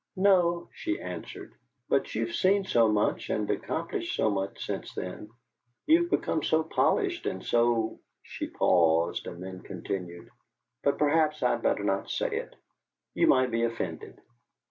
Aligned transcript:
"No," 0.17 0.67
she 0.73 0.99
answered. 0.99 1.53
"But 1.87 2.15
you 2.15 2.25
have 2.25 2.33
seen 2.33 2.63
so 2.65 2.87
much 2.91 3.29
and 3.29 3.47
accomplished 3.51 4.15
so 4.15 4.31
much 4.31 4.65
since 4.65 4.91
then. 4.95 5.29
You 5.85 6.01
have 6.01 6.09
become 6.09 6.41
so 6.41 6.63
polished 6.63 7.27
and 7.27 7.45
so" 7.45 7.99
She 8.23 8.47
paused, 8.47 9.27
and 9.27 9.43
then 9.43 9.61
continued, 9.61 10.31
"But 10.81 10.97
perhaps 10.97 11.43
I'd 11.43 11.61
better 11.61 11.83
not 11.83 12.09
say 12.09 12.31
it; 12.31 12.55
you 13.13 13.27
might 13.27 13.51
be 13.51 13.61
offended." 13.61 14.19